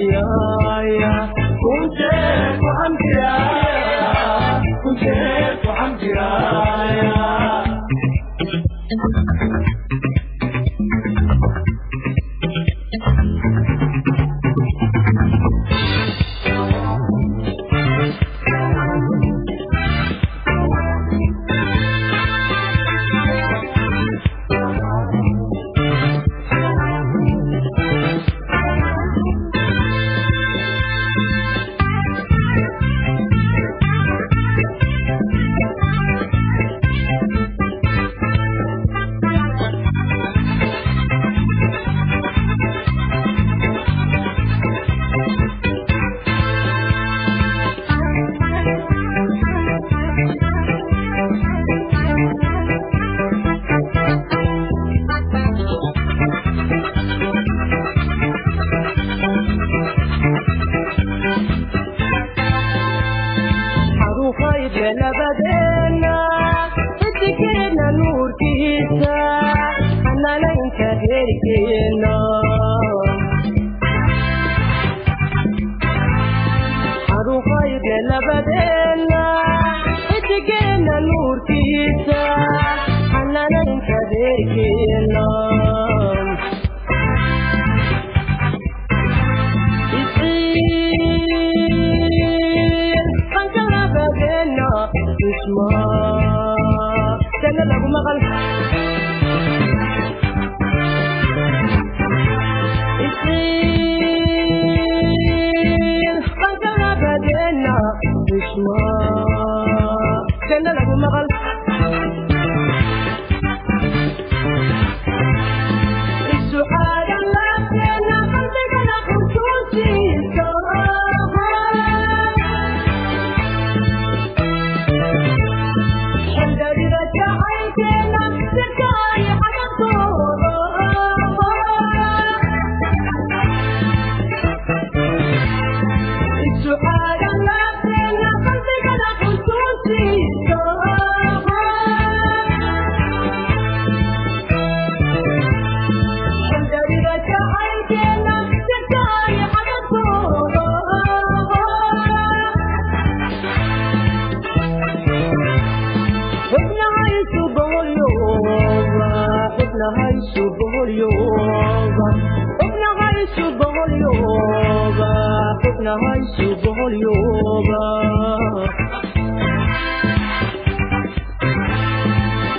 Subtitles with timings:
[0.00, 0.49] keena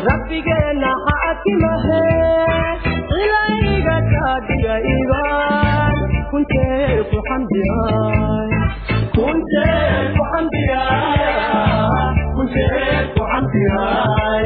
[0.08, 2.02] rabbigeena xaakimahe
[3.22, 5.98] ilayga kaadiga iban
[6.32, 8.50] kuntee ku xamdiyay
[9.16, 9.86] kuntee
[10.16, 14.46] ku xamdiyay kuntee ku xamdiyay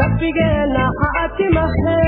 [0.00, 0.81] rabbigeena
[1.36, 2.00] xaakimahe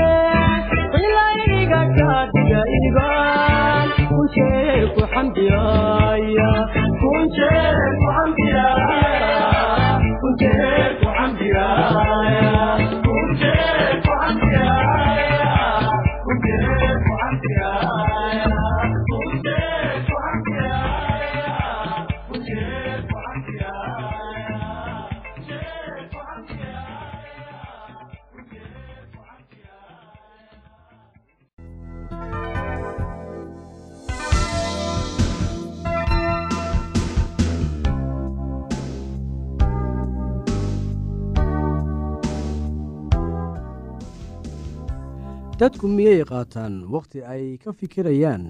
[45.65, 46.73] dadku miyay qaataan?
[46.95, 48.43] Wakhti ay ka fikirayaan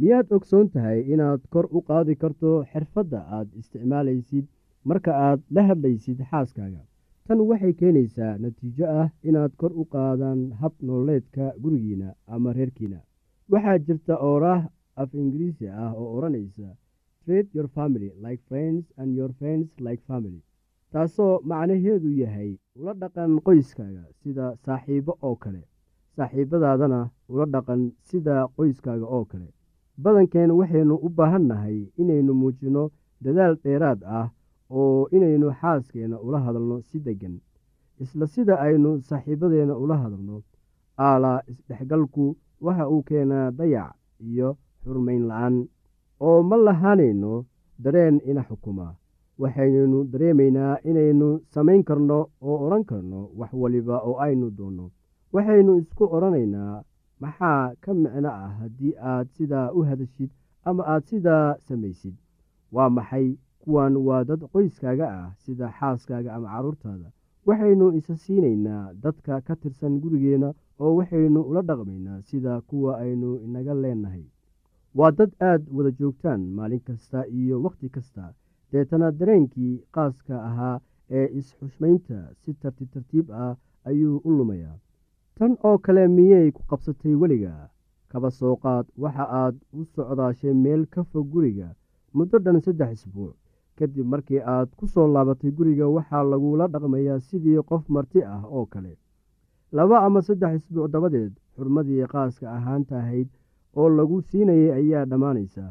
[0.00, 4.44] miyaad ogsoon tahay inaad kor u qaadi karto xirfadda aad isticmaalaysid
[4.88, 6.82] marka aad la hadlaysid xaaskaaga?
[7.26, 12.98] Tan waxay keenaysaa natiijo ah inaad kor u qaadaan hab nololeedka gurigiina ama reerkiina.
[13.52, 14.62] Waxaa jirta ooraah
[15.02, 16.68] af ingiriisi ah oo odhanaysa
[17.24, 20.40] trade your family like friends and your friends like family
[20.94, 25.62] taasoo macnaheedu yahay ula dhaqan qoyskaaga sida saaxiibo oo kale.
[26.16, 27.00] Saaxiibadaadana
[27.32, 29.48] ula dhaqan sida qoyskaaga oo kale.
[30.02, 32.84] Badankeen waxaynu u baahan nahay inaynu muujinno
[33.24, 34.28] dadaal dheeraad ah
[34.78, 37.36] oo inaynu xaaskeenna ula hadalno si deggan.
[38.02, 40.36] Isla sida aynu saaxiibadeenna ula hadalno
[41.06, 42.24] aalaa isdhexgalku
[42.64, 43.94] waxa uu keenaa dayac
[44.28, 44.48] iyo
[44.84, 45.56] xurmayn la'aan.
[46.26, 47.32] Oo ma lahaanayno
[47.84, 48.86] dareen ina xukuma
[49.42, 54.86] waxaynaynu dareemaynaa inaynu samayn karno oo odhan karno wax waliba oo aynu doonno
[55.34, 56.74] waxaynu isku odhanaynaa
[57.22, 60.30] maxaa ka micno ah haddii aad sidaa u hadashid
[60.68, 62.14] ama aad sidaa samaysid?
[62.74, 63.26] Waa maxay
[63.62, 67.08] kuwan waa dad qoyskaaga ah sida xaaskaaga ama carruurtaada
[67.46, 70.48] waxaynu isa siinaynaa dadka ka tirsan gurigeenna
[70.82, 74.24] oo waxaynu ula dhaqmaynaa sida kuwa aynu inaga leenahay.
[74.98, 78.32] Waa dad aad wada joogtaan maalin kasta iyo wakhti kasta
[78.74, 80.76] deetana dareenkii qaaska ahaa
[81.18, 83.54] ee is-xushmaynta si tartiib tartiib ah
[83.90, 84.76] ayuu u lumayaa.
[85.38, 87.54] Tan oo kale miyay ku qabsatay weliga?
[88.10, 91.68] Kaba soo qaad waxa aad u socdaashay meel ka fog guriga
[92.16, 93.34] muddo dhan saddex isbuuc.
[93.76, 98.66] Kadib markii aad ku soo laabatay guriga waxaa lagula dhaqmayaa sidii qof marti ah oo
[98.72, 98.92] kale.
[99.76, 103.28] Laba ama saddex isbuuc dabadeed xurmadii qaaska ahaanta ahayd
[103.80, 105.64] oo lagu siinayay ayaa dhammaanaysa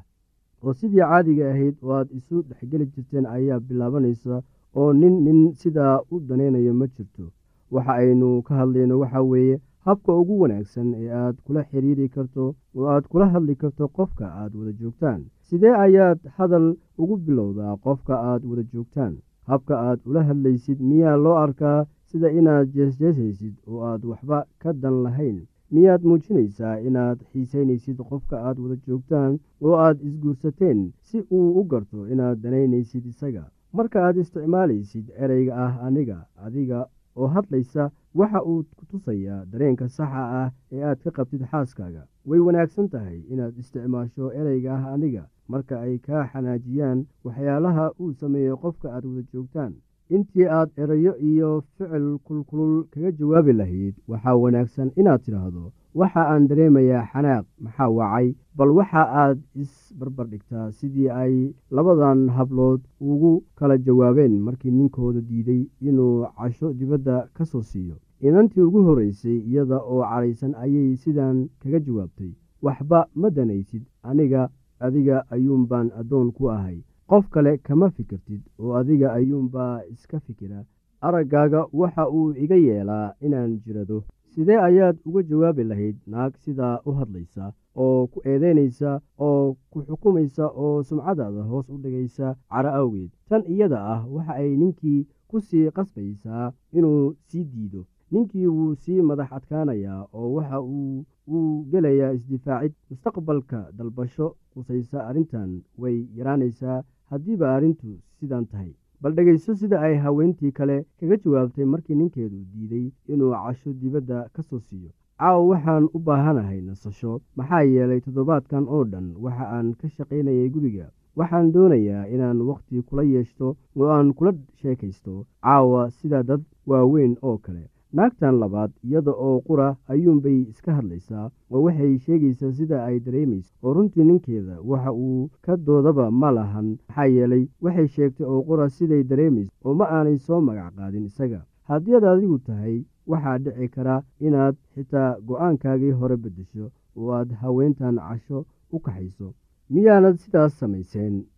[0.63, 4.41] oo sidii caadiga ahayd oo aad isu dhexgeli jirteen ayaa bilaabanaysa
[4.79, 7.25] oo nin nin sidaa u danaynayo ma jirto.
[7.73, 9.55] Waxa aynu ka hadlayno waxaa weeye
[9.85, 12.43] habka ugu wanaagsan ee aad kula xiriiri karto
[12.75, 15.21] oo aad kula hadli karto qofka aad wada joogtaan.
[15.47, 16.67] Sidee ayaad hadal
[17.01, 19.13] ugu bilowdaa qofka aad wada joogtaan?
[19.49, 21.79] Habka aad ula hadlaysid miyaa loo arkaa
[22.09, 25.37] sida inaad jeesjeesaysid oo aad waxba ka dan lahayn
[25.71, 32.07] miyaad muujinaysaa inaad xiisaynaysid qofka aad wada joogtaan oo aad isguursateen si uu u garto
[32.07, 33.43] inaad danaynaysid isaga.
[33.73, 36.79] Marka aad isticmaalaysid ereyga ah aniga adiga
[37.15, 42.03] oo hadlaysa waxa uu ku tusayaa dareenka saxa ah ee aad ka qabtid xaaskaaga.
[42.25, 45.23] Way wanaagsan tahay inaad isticmaasho ereyga ah aniga.
[45.47, 49.73] Marka ay kaa xanaajiyaan waxyaalaha uu sameeyo qofka aad wada joogtaan
[50.15, 55.63] intii aad erayo iyo ficil kulkulul kaga jawaabi lahayd waxaa wanaagsan inaad tidhaahdo
[55.99, 58.27] waxa aan dareemayaa xanaaq maxaa wacay?
[58.57, 61.35] Bal waxa aad isbarbar dhigtaa sidii ay
[61.75, 67.95] labadan hablood ugu kala jawaabeen markii ninkooda diiday inuu casho dibadda ka soo siiyo.
[68.27, 72.31] Inantii ugu horreysay iyada oo cadhaysan ayay sidan kaga jawaabtay.
[72.65, 76.77] Waxba ma danaysid aniga adiga ayuunbaan addoon ku ahay
[77.09, 80.59] qof kale kama fikirtid oo adiga ayuunbaa iska fikira
[81.07, 84.03] araggaaga waxa uu iga yeelaa inaan jirado.
[84.33, 87.43] Sidee ayaad uga jawaabi lahayd naag sidaa u hadlaysa
[87.83, 88.91] oo ku eedeynaysa
[89.27, 93.11] oo ku xukumaysa oo sumcadaada hoos u dhigaysa caro awgeed?
[93.29, 96.45] Tan iyada ah waxa ay ninkii ku sii qasbaysaa
[96.77, 97.81] inuu sii diido.
[98.11, 105.61] Ninkii wuu sii madax adkaanayaa oo waxa uu uu gelayaa isdifaacid mustaqbalka dalbasho qusaysa arrintan
[105.81, 108.71] way yaraanaysaa haddiiba arrintu sidan tahay.
[109.01, 114.41] Bal dhegayso sida ay haweentii kale kaga jawaabtay markii ninkeedu diiday inuu casho dibadda ka
[114.43, 114.89] soo siiyo.
[115.19, 117.21] Caawa waxaan u baahanahay nasasho.
[117.37, 120.87] Maxaa yeelay toddobaadkan oo dhan waxa aan ka shaqaynayay guriga.
[121.15, 125.25] Waxaan doonayaa inaan wakhti kula yeeshto oo aan kula sheekaysto.
[125.43, 127.63] Caawa sida dad waaweyn oo kale
[127.93, 133.73] naagtan labaad iyada oo qura ayuunbay iska hadlaysaa oo waxay sheegaysaa sida ay dareemayso oo
[133.73, 139.03] runtii ninkeeda waxa uu ka doodaba ma lahan maxaa yeelay waxay sheegtay oo qura siday
[139.11, 141.41] dareemayso oo ma aanay soo magac qaadin isaga.
[141.69, 142.75] Haddii ad adigu tahay
[143.11, 143.95] waxaa dhici kara
[144.27, 146.65] inaad xitaa go'aankaagii hore beddesho
[146.97, 148.45] oo aad haweentan casho
[148.75, 149.27] u kaxayso.
[149.73, 151.15] Miyaanad sidaas samayseen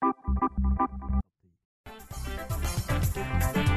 [0.00, 0.14] thank
[3.56, 3.67] you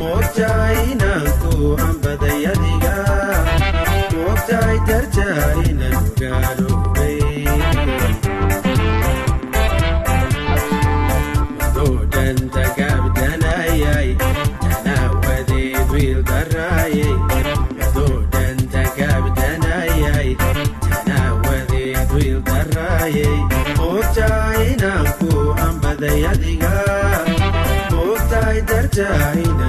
[0.00, 1.52] moogtahay inanku
[1.86, 2.94] anbadayadiga
[4.14, 5.77] moogtahay darjaain
[28.98, 29.04] ใจ
[29.60, 29.67] นะ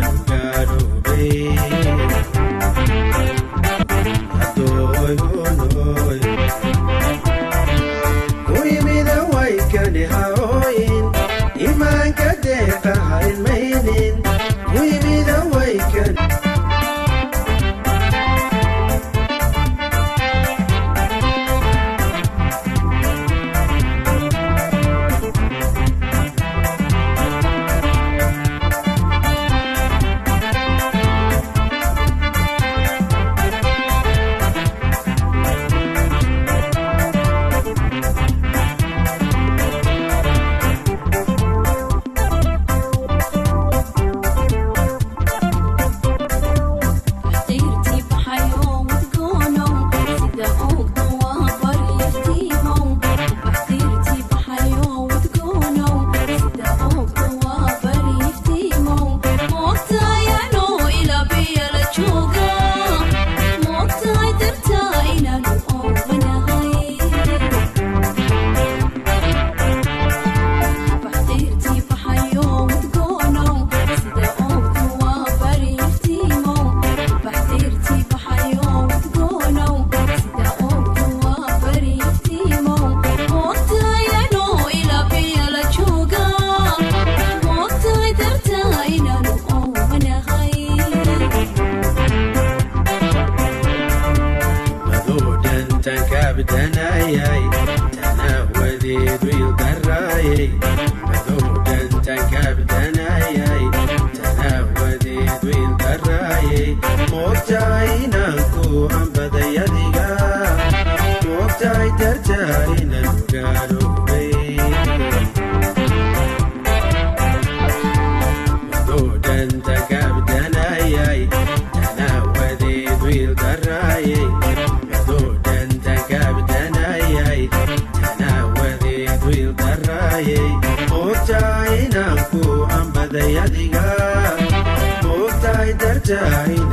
[136.09, 136.68] moogtahay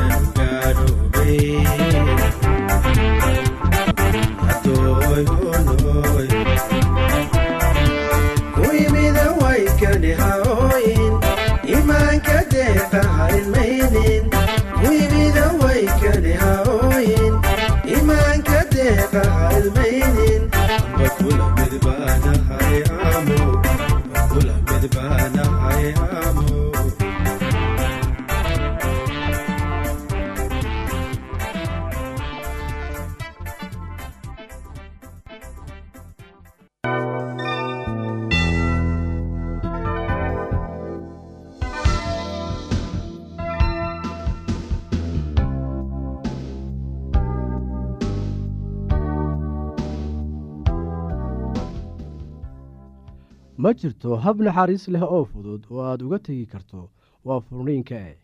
[53.67, 56.81] ma jirto hab naxariis leh oo fudud oo aad uga tegi karto
[57.27, 58.15] waa furniinka e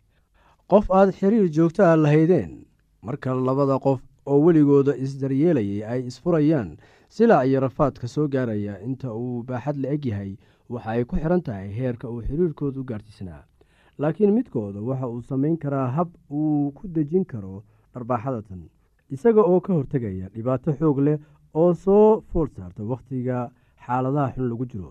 [0.71, 2.53] qof aad xiriir joogto ah lahaydeen
[3.07, 4.01] marka labada qof
[4.31, 6.71] oo weligooda isdaryeelayay ay isfurayaan
[7.17, 10.33] silaa iyo rafaadka soo gaaraya inta uu baaxad la eg yahay
[10.73, 13.43] waxa ay ku xidhan tahay heerka uu xiriirkooda u gaarsiisnaa
[13.99, 18.63] laakiin midkooda waxa uu samayn karaa hab uu ku dejin karo dharbaaxadatan
[19.15, 21.19] isaga oo ka hortegaya dhibaato xoog leh
[21.61, 23.51] oo soo fool saarta wakhtiga
[23.87, 24.91] xaaladaha xun lagu jiro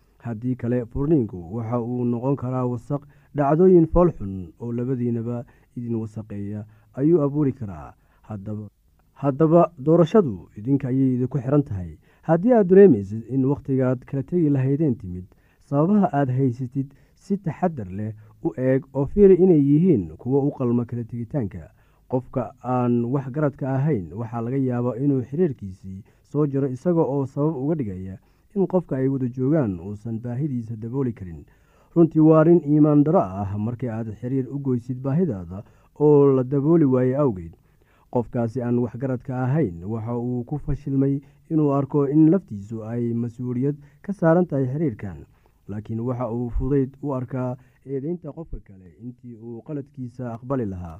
[0.23, 3.01] haddii kale furniinku waxa uu noqon karaa wasaq
[3.35, 5.43] dhacdooyin fool xun oo labadiinaba
[5.77, 7.93] idin wasaqeeya ayuu abuuri karaa.
[9.21, 11.97] Haddaba doorashadu idinka ayay idinku xiran tahay.
[12.23, 15.25] Haddii aad dareemaysid in wakhtigaad kala tegi lahaydeen timid
[15.69, 20.85] sababaha aad haysatid si taxadar leh u eeg oo fiiri inay yihiin kuwo u qalma
[20.85, 21.69] kala tegitaanka.
[22.09, 27.55] Qofka aan wax garadka ahayn waxaa laga yaabaa inuu xiriirkiisii soo jiro isaga oo sabab
[27.55, 28.17] uga dhigaya
[28.55, 31.45] in qofka ay wada joogaan uusan baahidiisa dabooli karin.
[31.95, 35.63] Runtii waa arrin iimaan daro ah markii aad xiriir u goysid baahidaada
[35.99, 37.53] oo la dabooli waaye awgeed.
[38.11, 44.13] Qofkaasi aan waxgaradka ahayn waxa uu ku fashilmay inuu arko in laftiisu ay mas'uuliyad ka
[44.13, 45.19] saaran tahay xiriirkan
[45.67, 50.99] laakiin waxa uu fudayd u arkaa eedeynta qofka kale intii uu qaladkiisa aqbali lahaa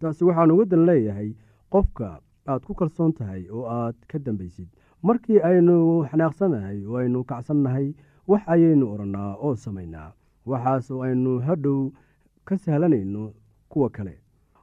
[0.00, 1.30] taasi waxaan uga dan leeyahay
[1.72, 2.08] qofka
[2.50, 4.68] aad ku kalsoon tahay oo aad ka dambaysid.
[5.02, 5.76] Markii aynu
[6.10, 7.94] xanaaqsanahay oo aynu kacsannahay
[8.30, 10.12] wax ayaynu odhannaa oo samaynaa.
[10.50, 11.90] Waxaasoo aynu hadhow
[12.44, 13.32] ka sahlanayno
[13.68, 14.14] kuwa kale.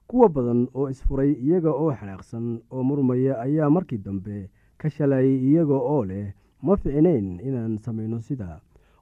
[0.08, 5.74] Kuwa badan oo isfuray iyaga oo xanaaqsan oo murmaya ayaa markii dambe ka shalayay iyaga
[5.94, 8.58] oo leh ma ficnayn inaan samayno sidaa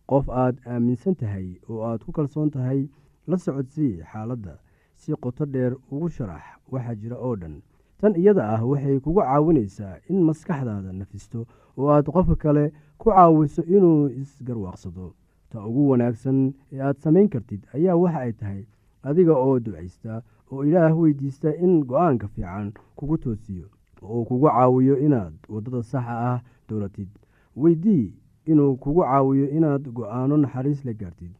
[0.10, 2.88] qof aad aaminsan tahay oo aad ku kalsoon tahay
[3.28, 4.54] la socodsii xaaladda
[4.96, 7.62] si qoto dheer ugu sharax waxaa jira oo dhan.
[8.00, 11.46] Tan iyada ah waxay kugu caawinaysaa in maskaxdaada nafisto
[11.78, 15.14] oo aad qofka kale ku caawiso inuu isgarwaaqsado.
[15.50, 18.64] Ta ugu wanaagsan ee aad samayn kartid ayaa waxa ay tahay
[19.04, 23.68] adiga oo ducaysta oo ilaah weydiista in go'aanka fiican kugu toosiyo
[24.02, 27.10] oo uu kugu caawiyo inaad waddada saxa ah dowlatid
[27.56, 28.14] weydii
[28.46, 31.32] inuu kugu caawiyo inaad go'aano naxariis la gaartid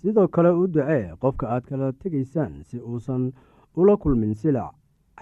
[0.00, 3.22] sidoo kale u ducee qofka aad kala tegaysaan si uusan
[3.80, 4.74] ula kulmin silac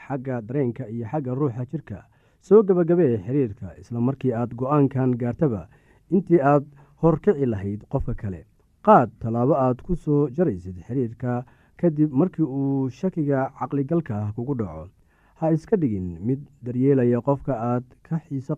[0.05, 1.99] xagga dareenka iyo xagga ruuxa jirka.
[2.47, 5.63] Soo gebagabee xiriirka isla markii aad go'aankan gaartaba
[6.15, 6.65] intii aad
[7.03, 8.41] horkici lahayd qofka kale.
[8.87, 11.33] Qaad tallaabo aad ku soo jaraysid xiriirka
[11.81, 14.85] kadib markii uu shakiga caqligalka kugu dhaco.
[15.39, 18.55] Ha iska dhigin mid daryeelaya qofka aad ka xiisa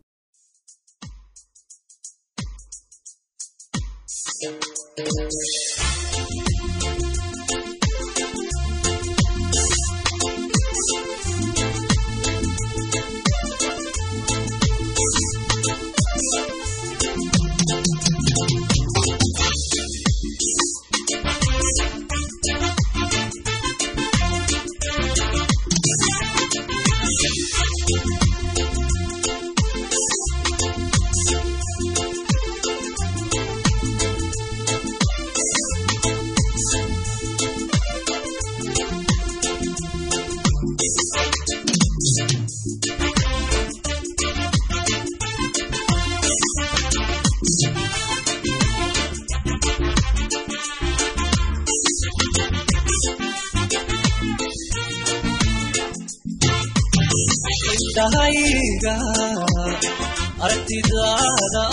[60.45, 61.65] aragtidaada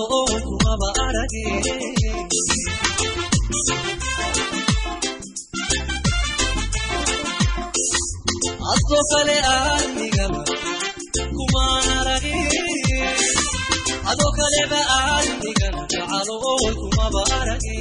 [0.00, 1.42] aadmigana gacalo oo kumaba arage
[8.72, 10.40] adko kale aadmigana
[11.36, 12.36] kumaan arage
[14.10, 17.76] ado kaleba aadmigana gacalo oo kumaba arage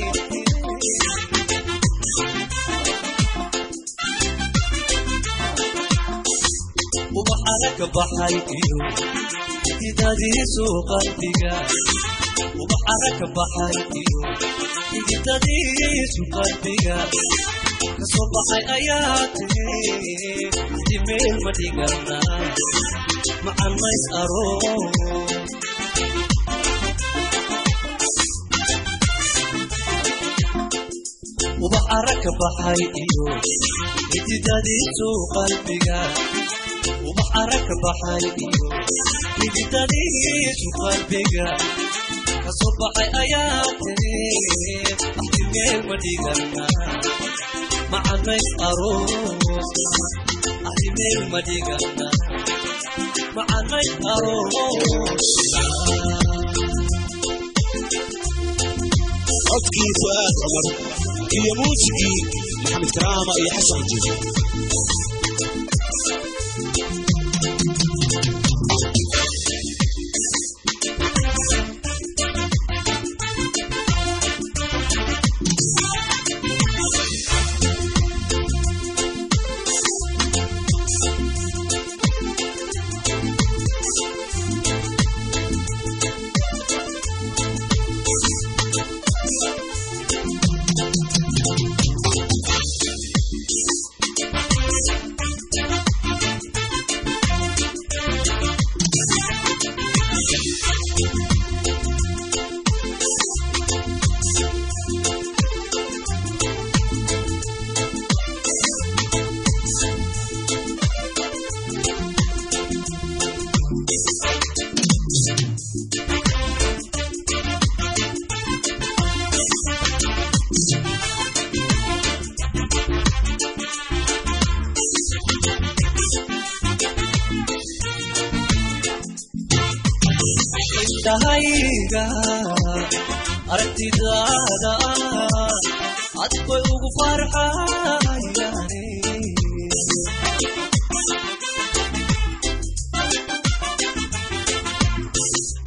[7.19, 8.77] ubaxaraka baxay iyo
[9.93, 11.54] xigidadiisu qalbiga
[12.62, 14.21] ubaxaraka baxay iyo
[14.91, 16.97] xigidadiisu qalbiga
[17.97, 19.82] ka soo baxay ayaa tiri
[20.89, 22.17] dimeel ma dhigana
[23.45, 25.43] macan mays aroon
[31.65, 33.25] ubaxaraka baxay iyo
[34.12, 35.08] xigidadiisu
[36.63, 38.63] qalbiga ubaxaraka baxay iyo
[39.39, 41.48] xigidadiisu qalbiga
[42.43, 44.17] ka soo baxay ayaa tiri
[45.22, 46.63] axtimeel ma dhigana
[47.91, 49.13] macanays aroos
[50.69, 52.08] axtimeel ma dhigana
[53.36, 54.56] macanays aroos
[59.50, 60.67] codkii fu'aad cumar
[61.38, 62.19] iyo muusigii
[62.63, 64.06] maxamed karaama iyo xasan jiif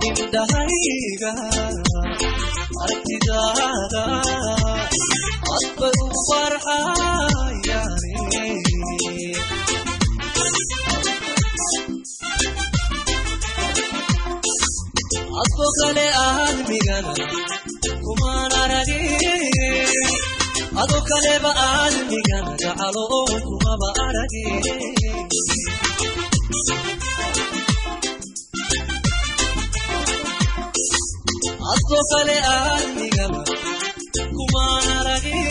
[0.08, 1.32] indhahayga
[2.82, 4.04] aragtidaada
[5.54, 8.12] ad bay ugu farxayane
[15.42, 17.12] adko kale aadmigana
[18.04, 20.08] kumaan aragin
[20.82, 23.02] ado kaleba aadmigana gacalo
[23.46, 24.62] kumaba aragin
[31.72, 33.40] adko kale aadmigana
[34.36, 35.48] kumaan aragin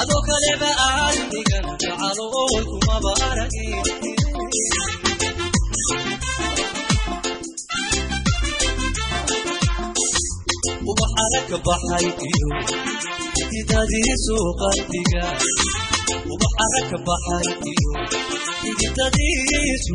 [0.00, 2.24] ado kaleba aadmigana gacalo
[2.70, 3.86] kumaba aragin
[10.90, 12.48] ubaxara ka baxay iyo
[13.36, 15.24] xididadiisu qalbiga.
[16.32, 17.92] ubaxara ka baxay iyo
[18.62, 19.92] xididadiisu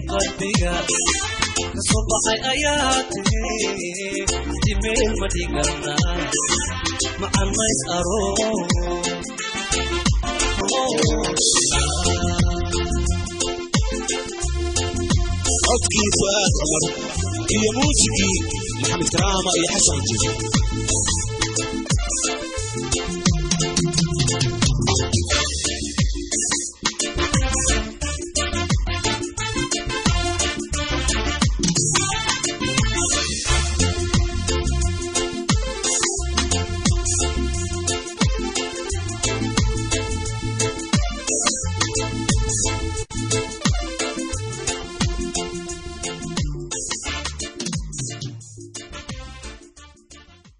[1.58, 3.43] qalbiga ka soo baxay ayaa tiri
[4.65, 5.93] dimeel ma dhigana
[7.22, 8.22] macan mays aro
[15.65, 16.84] codkii fu'aad cumar
[17.56, 18.38] iyo muusigii
[18.82, 20.24] maxamed karaama iyo xasan jiif